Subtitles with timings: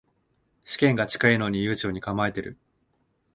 [0.63, 2.57] 試験が近いのに悠長に構えてる